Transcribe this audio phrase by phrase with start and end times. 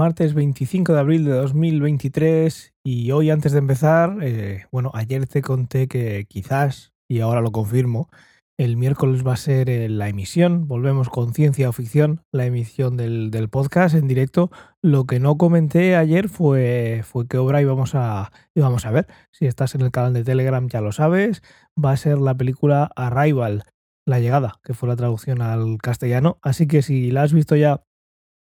[0.00, 5.42] martes 25 de abril de 2023 y hoy antes de empezar, eh, bueno, ayer te
[5.42, 8.08] conté que quizás, y ahora lo confirmo,
[8.56, 12.96] el miércoles va a ser eh, la emisión, volvemos con ciencia o ficción, la emisión
[12.96, 14.50] del, podcast en directo.
[14.80, 19.06] Lo que no comenté ayer fue, fue qué obra íbamos a, íbamos a ver.
[19.30, 21.42] Si estás en el canal de Telegram ya lo sabes,
[21.76, 23.64] va a ser la película Arrival,
[24.06, 26.38] La llegada, que fue la traducción al castellano.
[26.40, 27.82] Así que si la has visto ya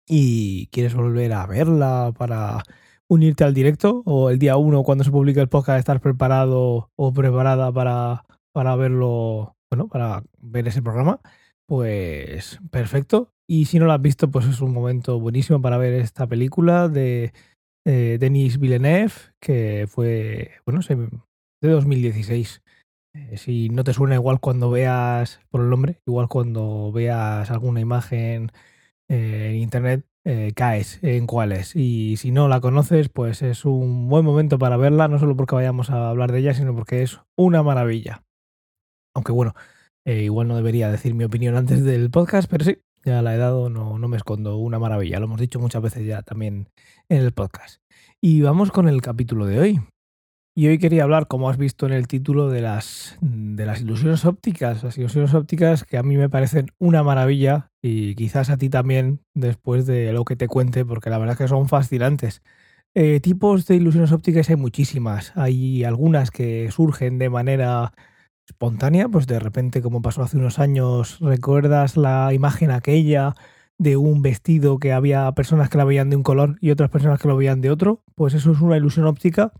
[0.08, 2.64] y quieres volver a verla para
[3.08, 7.14] unirte al directo o el día 1 cuando se publique el podcast estar preparado o
[7.14, 11.20] preparada para, para verlo, bueno, para ver ese programa,
[11.68, 13.31] pues perfecto.
[13.48, 16.90] Y si no lo has visto, pues es un momento buenísimo para ver esta película
[16.90, 17.31] de
[17.86, 20.81] Denis Villeneuve, que fue, bueno,
[21.62, 22.64] de 2016.
[23.14, 27.80] Eh, si no te suena igual cuando veas, por el nombre, igual cuando veas alguna
[27.80, 28.52] imagen
[29.09, 31.75] eh, en internet eh, caes en cuál es.
[31.75, 35.56] Y si no la conoces, pues es un buen momento para verla, no solo porque
[35.56, 38.23] vayamos a hablar de ella, sino porque es una maravilla.
[39.14, 39.53] Aunque bueno,
[40.06, 43.38] eh, igual no debería decir mi opinión antes del podcast, pero sí, ya la he
[43.38, 45.20] dado, no, no me escondo, una maravilla.
[45.20, 46.70] Lo hemos dicho muchas veces ya también
[47.08, 47.81] en el podcast.
[48.20, 49.81] Y vamos con el capítulo de hoy.
[50.58, 54.23] Y hoy quería hablar, como has visto en el título, de las, de las ilusiones
[54.23, 54.84] ópticas.
[54.84, 59.20] Las ilusiones ópticas que a mí me parecen una maravilla y quizás a ti también
[59.33, 62.42] después de lo que te cuente, porque la verdad es que son fascinantes.
[62.94, 65.33] Eh, tipos de ilusiones ópticas hay muchísimas.
[65.36, 67.92] Hay algunas que surgen de manera
[68.48, 73.36] espontánea, pues de repente, como pasó hace unos años, recuerdas la imagen aquella
[73.78, 77.20] de un vestido que había personas que la veían de un color y otras personas
[77.20, 79.52] que lo veían de otro, pues eso es una ilusión óptica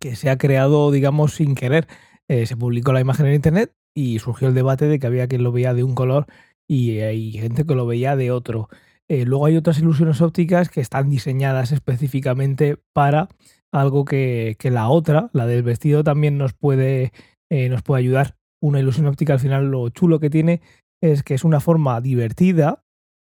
[0.00, 1.86] que se ha creado, digamos, sin querer.
[2.28, 5.42] Eh, se publicó la imagen en Internet y surgió el debate de que había quien
[5.42, 6.26] lo veía de un color
[6.66, 8.68] y hay gente que lo veía de otro.
[9.08, 13.28] Eh, luego hay otras ilusiones ópticas que están diseñadas específicamente para
[13.70, 17.12] algo que, la otra, la del vestido, también nos puede,
[17.50, 18.36] eh, nos puede ayudar.
[18.62, 20.62] Una ilusión óptica al final lo chulo que tiene
[21.02, 22.83] es que es una forma divertida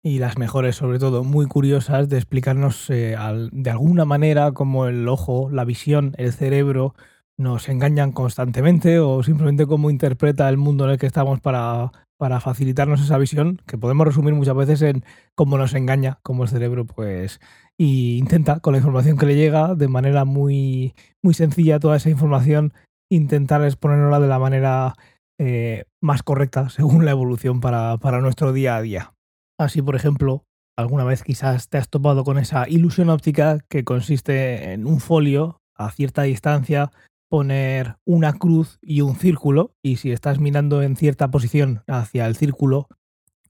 [0.04, 3.16] y las mejores, sobre todo, muy curiosas de explicarnos eh,
[3.52, 6.94] de alguna manera cómo el ojo, la visión, el cerebro
[7.38, 12.42] nos engañan constantemente o simplemente cómo interpreta el mundo en el que estamos para, para
[12.42, 15.06] facilitarnos esa visión, que podemos resumir muchas veces en
[15.36, 17.40] cómo nos engaña, cómo el cerebro pues
[17.78, 20.94] y intenta con la información que le llega de manera muy
[21.24, 22.74] muy sencilla toda esa información
[23.10, 24.94] intentar exponerla de la manera
[25.40, 29.13] eh, más correcta según la evolución para, para nuestro día a día.
[29.58, 30.46] Así, por ejemplo,
[30.78, 35.62] alguna vez quizás te has topado con esa ilusión óptica que consiste en un folio
[35.76, 36.92] a cierta distancia
[37.30, 42.36] poner una cruz y un círculo y si estás mirando en cierta posición hacia el
[42.36, 42.88] círculo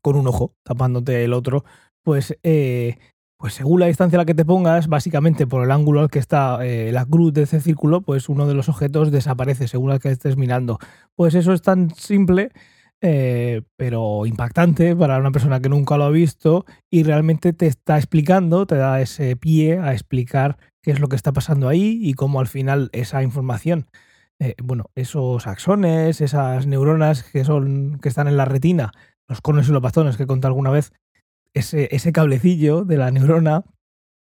[0.02, 1.66] con un ojo tapándote el otro,
[2.02, 2.98] pues, eh,
[3.38, 6.20] pues según la distancia a la que te pongas, básicamente por el ángulo al que
[6.20, 10.00] está eh, la cruz de ese círculo, pues uno de los objetos desaparece según el
[10.00, 10.80] que estés mirando.
[11.16, 12.52] Pues eso es tan simple
[13.06, 17.98] eh, pero impactante para una persona que nunca lo ha visto y realmente te está
[17.98, 22.14] explicando, te da ese pie a explicar qué es lo que está pasando ahí y
[22.14, 23.88] cómo al final esa información,
[24.40, 28.94] eh, bueno, esos axones, esas neuronas que, son, que están en la retina,
[29.28, 30.94] los conos y los bastones que conté alguna vez,
[31.54, 33.66] ese, ese cablecillo de la neurona,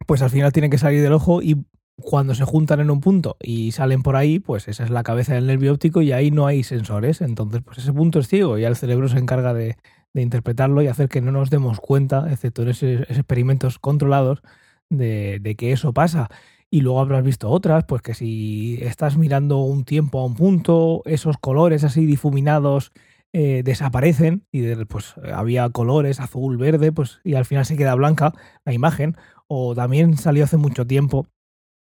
[0.04, 1.64] pues al final tiene que salir del ojo y
[1.96, 5.34] cuando se juntan en un punto y salen por ahí, pues esa es la cabeza
[5.34, 7.20] del nervio óptico y ahí no hay sensores.
[7.20, 9.76] Entonces, pues ese punto es ciego y el cerebro se encarga de,
[10.14, 14.42] interpretarlo y hacer que no nos demos cuenta, excepto en esos, experimentos controlados,
[14.90, 16.28] de, que eso pasa.
[16.70, 21.02] Y luego habrás visto otras, pues que si estás mirando un tiempo a un punto,
[21.04, 22.92] esos colores así difuminados
[23.32, 28.32] eh, desaparecen y pues había colores azul, verde, pues y al final se queda blanca
[28.64, 29.16] la imagen.
[29.46, 31.26] O también salió hace mucho tiempo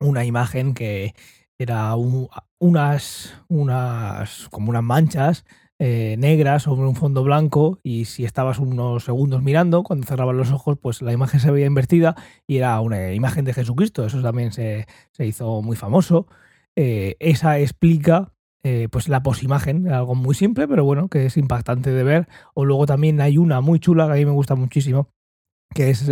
[0.02, 1.14] una imagen que
[1.58, 1.94] era
[2.58, 5.44] unas, unas, como unas manchas
[5.78, 10.52] eh, negras sobre un fondo blanco y si estabas unos segundos mirando, cuando cerrabas los
[10.52, 12.14] ojos, pues la imagen se veía invertida
[12.46, 14.04] y era una imagen de Jesucristo.
[14.06, 14.86] Eso también se,
[15.18, 16.26] hizo muy famoso.
[16.76, 18.32] Eh, esa explica
[18.62, 22.28] eh, pues la posimagen, algo muy simple, pero bueno, que es impactante de ver.
[22.54, 25.08] O luego también hay una muy chula que a mí me gusta muchísimo,
[25.74, 26.08] que es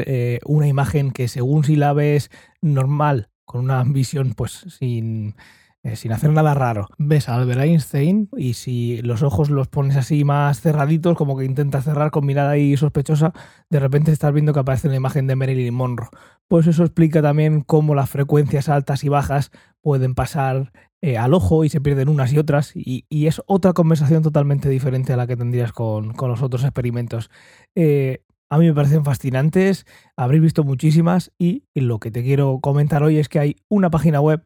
[0.46, 5.34] una imagen que según si la ves normal con una visión pues sin,
[5.82, 6.86] eh, sin hacer nada raro.
[6.98, 11.44] Ves a Albert Einstein y si los ojos los pones así más cerraditos, como que
[11.44, 13.32] intentas cerrar con mirada ahí sospechosa,
[13.68, 16.10] de repente estás viendo que aparece una imagen de Marilyn Monroe.
[16.46, 19.50] Pues eso explica también cómo las frecuencias altas y bajas
[19.80, 20.70] pueden pasar
[21.02, 25.12] eh, al ojo y se pierden unas y otras y, es otra conversación totalmente diferente
[25.12, 27.30] a la que tendrías con, los otros experimentos.
[27.74, 29.86] Eh, a mí me parecen fascinantes,
[30.16, 34.20] habréis visto muchísimas y lo que te quiero comentar hoy es que hay una página
[34.20, 34.42] web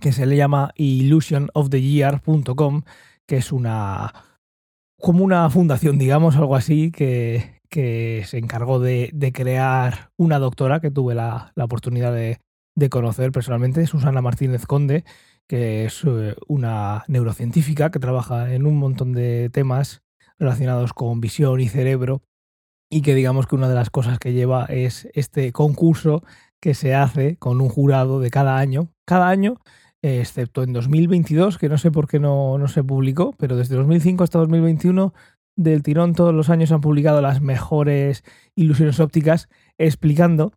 [0.00, 2.82] que se le llama illusionoftheyear.com,
[3.26, 4.12] que es una
[5.00, 11.16] como una fundación, digamos, algo así, que, se encargó de, crear una doctora que tuve
[11.16, 12.38] la, la oportunidad de,
[12.76, 15.04] de, conocer personalmente, Susana Martínez Conde,
[15.48, 20.02] que es eh, una neurocientífica que trabaja en un montón de temas
[20.38, 22.22] relacionados con visión y cerebro
[22.92, 26.22] y que digamos que una de las cosas que lleva es este concurso
[26.60, 28.90] que se hace con un jurado de cada año.
[29.06, 29.56] Cada año
[30.02, 34.24] excepto en 2022, que no sé por qué no, no se publicó, pero desde 2005
[34.24, 35.14] hasta 2021
[35.56, 38.24] del tirón todos los años han publicado las mejores
[38.54, 39.48] ilusiones ópticas
[39.78, 40.52] explicando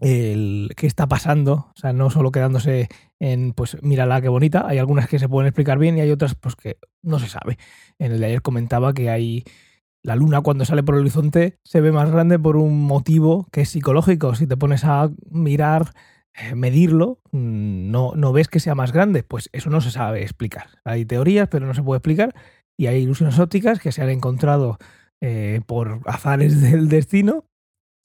[0.00, 2.88] el qué está pasando, o sea, no solo quedándose
[3.20, 6.34] en, pues, mírala qué bonita, hay algunas que se pueden explicar bien y hay otras,
[6.34, 7.58] pues, que no se sabe.
[7.98, 9.44] En el de ayer comentaba que hay
[10.02, 13.62] la luna cuando sale por el horizonte se ve más grande por un motivo que
[13.62, 14.34] es psicológico.
[14.34, 15.92] Si te pones a mirar
[16.34, 19.22] eh, medirlo, mm, no, no ves que sea más grande.
[19.22, 20.68] Pues eso no se sabe explicar.
[20.84, 22.34] Hay teorías, pero no se puede explicar.
[22.76, 24.78] Y hay ilusiones ópticas que se han encontrado
[25.20, 27.44] eh, por azares del destino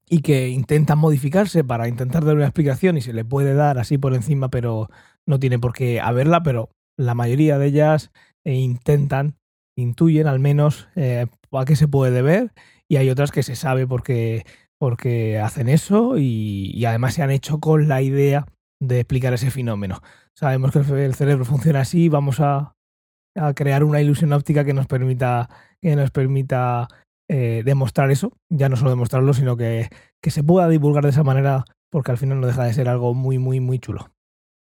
[0.09, 3.97] y que intentan modificarse para intentar dar una explicación y se le puede dar así
[3.97, 4.89] por encima, pero
[5.25, 8.11] no tiene por qué haberla, pero la mayoría de ellas
[8.43, 9.37] eh, intentan,
[9.77, 10.89] intuyen al menos
[11.59, 12.53] a qué se puede ver
[12.87, 14.43] y hay otras que se sabe porque
[14.83, 18.45] porque hacen eso y, además se han hecho con la idea
[18.81, 20.01] de explicar ese fenómeno.
[20.35, 22.75] Sabemos que el cerebro funciona así, vamos a,
[23.55, 25.47] crear una ilusión óptica que nos permita,
[25.81, 26.89] que nos permita
[27.29, 29.87] eh, demostrar eso, ya no solo demostrarlo, sino que,
[30.21, 33.13] que se pueda divulgar de esa manera, porque al final no deja de ser algo
[33.13, 34.11] muy, muy, muy chulo.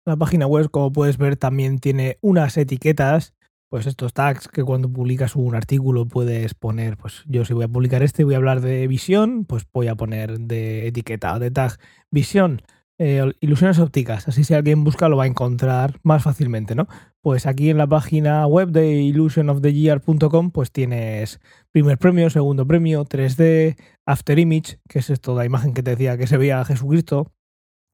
[0.06, 3.32] La página web, como puedes ver, también tiene unas etiquetas
[3.74, 7.68] pues estos tags que cuando publicas un artículo puedes poner, pues yo si voy a
[7.68, 11.72] publicar este voy a hablar de visión, pues voy a poner de etiqueta de tag
[12.08, 12.62] visión,
[12.98, 16.86] eh, ilusiones ópticas, así si alguien busca lo va a encontrar más fácilmente, ¿no?
[17.20, 21.40] Pues aquí en la página web de illusionoftheyear.com pues tienes
[21.72, 26.16] primer premio, segundo premio, 3D, after image, que es esto la imagen que te decía
[26.16, 27.32] que se veía a Jesucristo,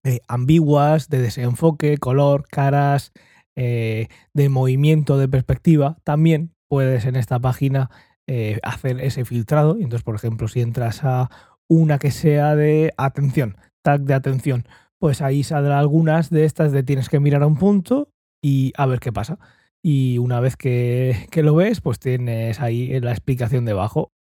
[0.05, 3.12] eh, ambiguas, de desenfoque, color, caras,
[3.56, 7.91] eh, de movimiento, de perspectiva, también puedes en esta página
[8.26, 9.76] eh, hacer ese filtrado.
[9.76, 11.31] Entonces, por ejemplo, si entras a
[11.69, 14.64] una que sea de atención, tag de atención,
[14.99, 18.11] pues ahí saldrá algunas de estas de tienes que mirar a un punto
[18.43, 19.38] y a ver qué pasa.
[19.82, 24.12] Y una vez que, que lo ves, pues tienes ahí la explicación debajo.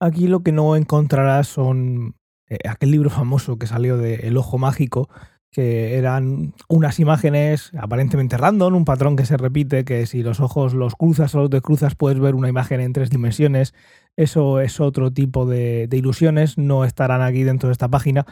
[0.00, 2.16] Aquí lo que no encontrarás son
[2.52, 5.08] eh, aquel libro famoso que salió de El Ojo Mágico,
[5.52, 10.72] que eran unas imágenes aparentemente random, un patrón que se repite, que si los ojos
[10.72, 13.74] los cruzas o los descruzas puedes ver una imagen en tres dimensiones.
[14.16, 18.24] Eso es otro tipo de, ilusiones, no estarán aquí dentro de esta página.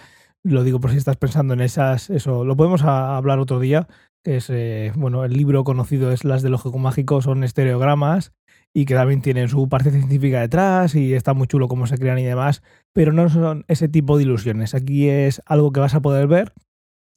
[0.42, 3.86] Lo digo por si estás pensando en esas, eso lo podemos hablar otro día.
[4.24, 8.32] Es, eh, bueno, el libro conocido es Las del Ojo Mágico, son estereogramas
[8.72, 12.18] y que también tienen su parte científica detrás y está muy chulo cómo se crean
[12.18, 12.62] y demás,
[12.94, 14.74] pero no son ese tipo de ilusiones.
[14.74, 16.52] Aquí es algo que vas a poder ver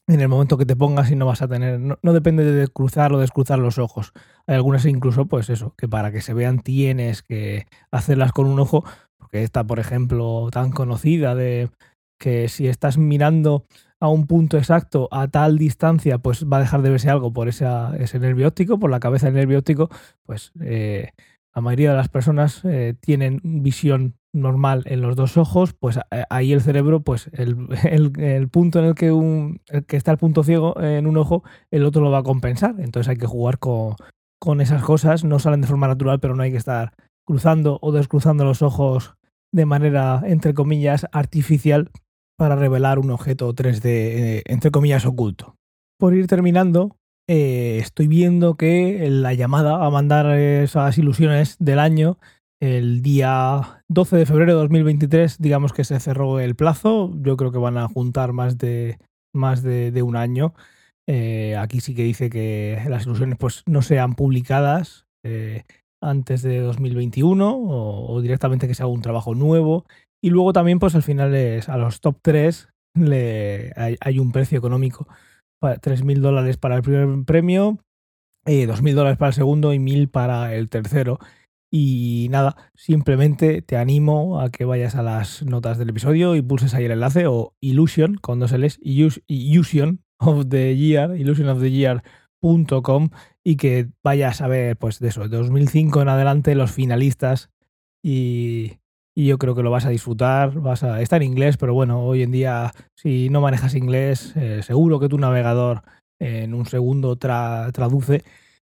[0.08, 3.14] en el momento que te pongas y no vas a tener, no, depende de cruzar
[3.14, 4.12] o descruzar los ojos.
[4.48, 8.60] Hay algunas incluso, pues eso, que para que se vean tienes que hacerlas con un
[8.60, 8.84] ojo,
[9.18, 11.70] porque esta, por ejemplo, tan conocida de
[12.20, 13.66] que si estás mirando
[14.00, 17.48] a un punto exacto a tal distancia, pues va a dejar de verse algo por
[17.48, 19.90] ese nervio óptico, por la cabeza del nervio óptico,
[20.26, 21.12] pues eh,
[21.56, 26.24] la mayoría de las personas eh, tienen visión normal en los dos ojos, pues eh,
[26.30, 27.68] ahí el cerebro, pues el,
[28.20, 31.86] el, punto en el que, un, que está el punto ciego en un ojo, el
[31.86, 32.76] otro lo va a compensar.
[32.80, 33.96] Entonces hay que jugar con,
[34.40, 35.24] con esas cosas.
[35.24, 36.94] No salen de forma natural, pero no hay que estar
[37.26, 39.16] cruzando o descruzando los ojos
[39.54, 41.92] de manera, entre comillas, artificial
[42.38, 45.56] para revelar un objeto 3D, eh, entre comillas, oculto.
[46.00, 46.98] Por ir terminando,
[47.30, 52.18] eh, estoy viendo que la llamada a mandar esas ilusiones del año
[52.64, 57.12] el día 12 de febrero de 2023, digamos que se cerró el plazo.
[57.22, 59.00] Yo creo que van a juntar más de,
[59.36, 60.54] más de, un año.
[61.06, 65.64] Eh, aquí sí que dice que las ilusiones pues, no sean publicadas eh,
[66.02, 69.86] antes de 2021 o, directamente que se haga un trabajo nuevo.
[70.24, 74.58] Y luego también, pues al final es, a los top 3 le, hay, un precio
[74.58, 75.06] económico.
[75.62, 77.80] 3.000 dólares para el primer premio,
[78.46, 81.20] eh, 2.000 dólares para el segundo y 1.000 para el tercero.
[81.76, 86.76] Y nada, simplemente te animo a que vayas a las notas del episodio y pulses
[86.76, 93.10] ahí el enlace o Illusion, con dos L's, Illusion of the Year, illusionoftheyear.com
[93.44, 97.50] y que vayas a ver, pues de eso, de 2005 en adelante, los finalistas
[98.04, 98.74] y,
[99.16, 102.22] yo creo que lo vas a disfrutar, vas a está en inglés, pero bueno, hoy
[102.22, 105.82] en día si no manejas inglés, eh, seguro que tu navegador
[106.20, 108.24] en un segundo traduce.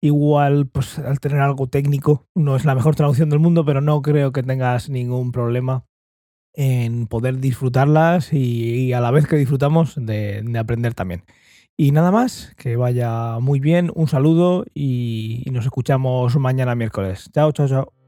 [0.01, 4.01] Igual, pues al tener algo técnico, no es la mejor traducción del mundo, pero no
[4.01, 5.85] creo que tengas ningún problema
[6.53, 11.23] en poder disfrutarlas y, a la vez que disfrutamos de, de, aprender también.
[11.77, 17.29] Y nada más, que vaya muy bien, un saludo y nos escuchamos mañana miércoles.
[17.33, 18.00] Chao, chao, chao.